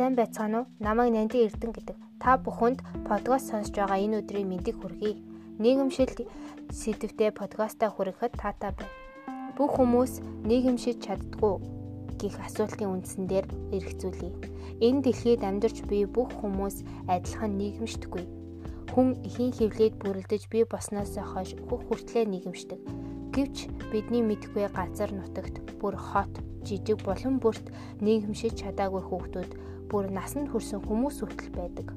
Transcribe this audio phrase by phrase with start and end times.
[0.00, 0.66] сайн байцгаана уу?
[0.80, 1.96] Намайг Нанди Эрдэнэ гэдэг.
[2.24, 5.20] Та бүхэнд подкаст сонсож байгаа энэ өдрийн мэндийг хүргэе.
[5.60, 6.08] Нийгэмшил
[6.72, 8.96] сэдвтэй подкастаа хүрэхэд таатай байна.
[9.60, 11.60] Бүх хүмүүс нийгэмшиж чаддгүй
[12.16, 13.44] гих асуултын үндсэн дээр
[13.76, 14.32] эргцүүлье.
[14.80, 18.24] Энэ дэлхийд амьдарч буй бүх хүмүүс адилхан нийгэмшдэггүй.
[18.96, 22.80] Хүн ихийн хөвлөд бүрлдэж бий босноос хойш бүх хүртлээр нийгэмшдэг.
[23.36, 26.32] Гэвч бидний мэдхгүй газар нутагт бүр хот
[26.64, 27.68] жижиг булан бүрт
[28.00, 29.50] нийгэмшиж чадаагүй хүүхдүүд
[29.90, 31.88] бүр насанд хүрсэн хүмүүс хүртэл байдаг.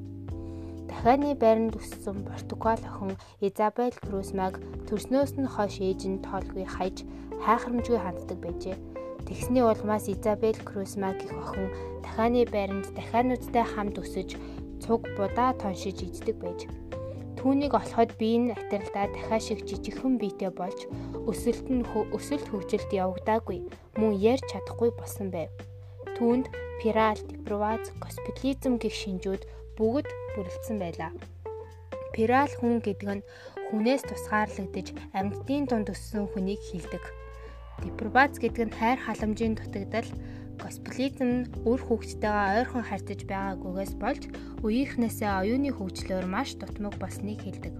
[0.90, 7.06] Дахианы байранд өссөн Португал охин Изабель Крусмаг төрснөөс нь хойш ээж нь тоолгүй хаяж
[7.44, 8.76] хайхрамжгүй ханддаг байжээ.
[9.26, 11.72] Тэгсний улмаас Изабель Крусмаг гэх охин
[12.04, 14.36] дахианы байранд дахиануудтай хамт өсөж
[14.82, 16.60] цуг будаа тоншиж иддэг байж.
[17.40, 20.88] Түүнийг олоход бие нь атралтаа дахиад шиг жижигхэн биетэй болж
[21.28, 21.84] өсөлт нь
[22.16, 23.60] өсөлт хөгжилд явагдаагүй
[24.00, 25.52] мөн ярьж чадахгүй болсон байв.
[26.14, 26.46] Түүнд
[26.78, 29.42] пирал, депроваз, госпитализм гэх шинжүүд
[29.74, 30.06] бүгд
[30.38, 31.10] бүрэлдсэн байлаа.
[32.14, 33.26] Пирал хүн гэдэг нь
[33.66, 37.02] хүнээс тусгаарлагдаж амьтдын дунд өссөн хүнийг хилдэг.
[37.82, 40.06] Депроваз гэдэг нь хайр халамжийн дутагдал,
[40.62, 44.22] госпитализм нь үр хөвгттэйгээ ойрхон харьцаж байгаагүйгээс болж
[44.62, 47.74] үеийнхнээсээ оюуны хөгжлөөр маш дутмаг болсныг хэлдэг.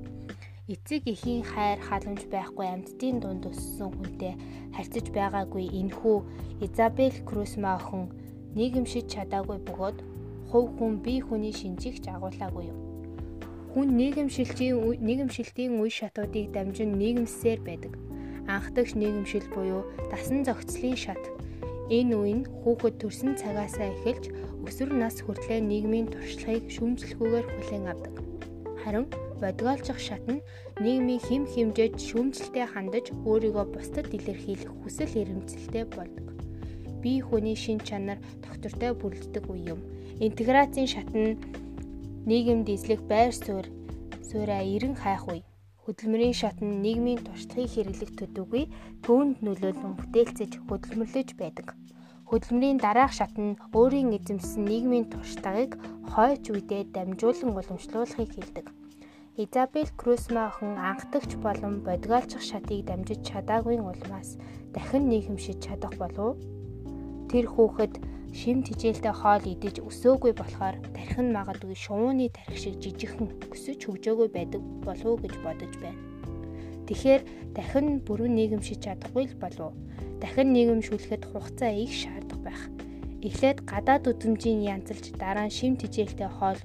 [0.66, 4.34] Эцэг эхийн хайр халамж байхгүй амьтдын дунд өссөн хүнтэй
[4.74, 6.18] харьцаж байгаагүй энэхүү
[6.64, 8.23] Изабель Крусма охин
[8.58, 9.98] нийгэмшиж чадаагүй бөгөөд
[10.50, 12.78] хувь хүн бие хүний шинжийг ч агуулаагүй юм.
[13.74, 17.92] Хүн нийгэмшилтийн нийгэмшилтийн үе шатуудыг дамжин нийгэмсээр байдаг.
[18.46, 21.22] Анхдагч нийгэмшил буюу дасан зохицлын шат
[21.92, 24.32] Энэ үе нь хүүхэд төрсэн цагаасаа эхэлж
[24.64, 28.14] өсвөр нас хүртлээр нийгмийн туршлагыг шүүмжлэхгүйгээр хүлээн авдаг.
[28.80, 30.40] Харин бодгоолчих шат нь
[30.80, 36.33] нийгмийн хэм хэмжээж шүүмжлэлтэй хандаж өөрийгөө бусдад илэрхийлэх хүсэл эрмэлзэлтэй болдог.
[37.04, 39.80] Бие хүний шин чанар доктортой бүрэлддэг үе юм.
[40.26, 41.36] Интеграцийн шат нь
[42.24, 43.68] нийгэмд эзлэх байр суурь
[44.24, 45.44] суурьа эрен хайх үе
[45.84, 48.64] Хөдөлмөрийн шат нь нийгмийн туршлагыг хэрэглэх төдийгүй
[49.04, 51.76] түүнд нөлөөлөн бүтээлцэж хөдөлмөрлөж байдаг.
[52.28, 55.76] Хөдөлмөрийн дараах шат нь өөрийн эзэмсэн нийгмийн туршлагыг
[56.08, 58.66] хойч үедээ дамжуулан уламжлуулахыг хэлдэг.
[59.42, 64.40] Изабель Крусма охин анхдагч болон бодгоолчих шатыг дамжиж чадаагүй улмаас
[64.72, 66.40] дахин нийгэмшиж чадах болов
[67.34, 67.98] тэр хүүхэд
[68.30, 74.62] шим тижээлтэй хоол идэж өсөөгүй болохоор тархин магадгүй шувууны тархи шиг жижигхэн өсөж хөгжөөгөө байдаг
[74.86, 75.98] болов уу гэж бодож байна.
[76.86, 77.22] Тэгэхээр
[77.58, 79.74] дахин бүрэн нийгэмшиж чадахгүй л болов?
[80.22, 82.62] Дахин нийгэмшүүлэхэд хугацаа их шаардах байх.
[83.26, 86.60] Эхлээд гадаад үзмжийн янзалж дараа нь шим тижээлтэй хоол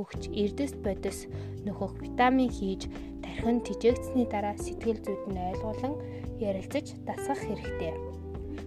[0.00, 1.28] өгч эрдэс бодис
[1.68, 2.88] нөхөх витамин хийж
[3.20, 5.94] тархин тижээгдсэний дараа сэтгэл зүйд нь ойлгуулан
[6.40, 7.92] ярилцаж дасгах хэрэгтэй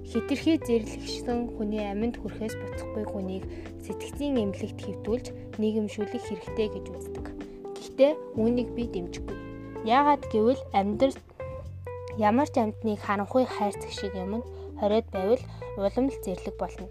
[0.09, 3.43] хитрхи зэрлэгшсэн хүний аминд хүрэхээс буцахгүй хүнийг
[3.85, 5.25] сэтгцийн эмнэлэгт хэвтүүлж
[5.61, 7.25] нийгэмшүүлэх хэрэгтэй гэж үздэг.
[7.77, 9.37] Гэхдээ үүнийг би дэмжихгүй.
[9.87, 11.17] Яагаад гэвэл амьдрал
[12.17, 14.47] ямар ч амьтныг харанхуй хайрцаг шиг юм нь
[14.79, 15.43] хориод байвал
[15.79, 16.87] улам л зэрлэг болно.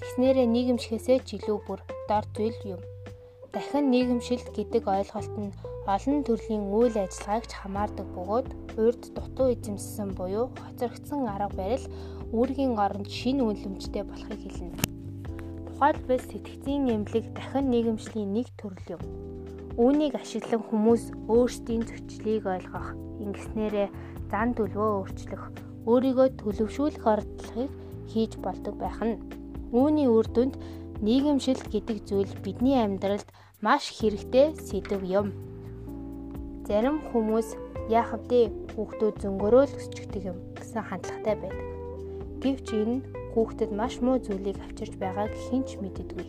[0.00, 2.80] Тэгснээрээ нийгэмшихээсээ ч илүү бүр дор зүйл юм.
[3.52, 5.56] Дахин нийгэмшилт гэдэг ойлголт нь
[5.86, 8.48] олон төрлийн үйл ажиллагааг ч хамаардаг бөгөөд
[8.82, 11.84] урд дутуу эзэмссэн буюу хоцрогдсон арга барил
[12.36, 14.76] үүргийн оронд шинэ үнэлэмжтэй болохыг хэлнэ.
[15.72, 19.02] Тухайлбал сэтгцийн эмнэлэг дахин нийгэмшлийн нэг төрөл юм.
[19.80, 22.92] Үүнийг ашиглан хүмүүс өөрсдийн зөчлийг ойлгох,
[23.24, 23.88] ингэснээрээ
[24.28, 25.44] зан төлөвөө өөрчлөх,
[25.88, 27.72] өөрийгөө төлөвшүүлэх ордлогыг
[28.12, 29.16] хийж болдог байх нь.
[29.72, 30.60] Үүний үр дүнд
[31.00, 33.28] нийгэмшил гэдэг зүйл бидний амьдралд
[33.64, 35.32] маш хэрэгтэй сэдв юм.
[36.68, 37.56] Зарим хүмүүс
[37.88, 38.52] яах вэ?
[38.76, 41.85] Хүүхдүүд зөнгөрөөл өсчихдөг юм гэсэн хандлагатай байдаг.
[42.42, 42.96] Гэвч энэ
[43.32, 46.26] хүүхдэд маш муу зүйлийг авчирч байгааг хинч мэддэггүй.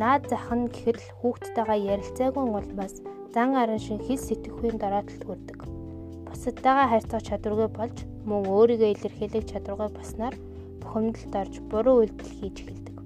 [0.00, 2.94] Наад зах нь гэхэд л хүүхдтэйгээ ярилцаагүй улмаас
[3.34, 5.58] зан арын шин хэл сэтгэхүйн дороотлолт хүрдэг.
[6.26, 7.96] Бусадтайгаа харьцах чадваргүй болж
[8.28, 10.34] мөн өөрийгөө илэрхийлэх чадваргүй болсноор
[10.82, 12.96] бухимдалд орж буруу үйлдэл хийж эхэлдэг.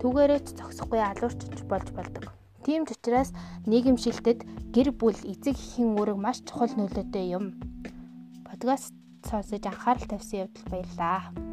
[0.00, 2.24] Түүгээрээ ч зогсохгүй алуурчж болж болдог.
[2.64, 3.30] Тийм ч учраас
[3.66, 7.58] нийгэмшилтэд гэр бүл эцэг эхийн үүрэг маш чухал нөлөөтэй юм.
[8.46, 8.94] Подкаст
[9.28, 11.51] сонсож анхаарал тавьсан явдал баярлалаа.